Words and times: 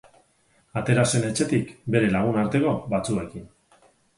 Atera 0.81 1.03
zen 1.11 1.27
etxetik 1.27 1.69
bere 1.97 2.09
lagunarteko 2.17 2.73
batzuekin. 2.95 3.49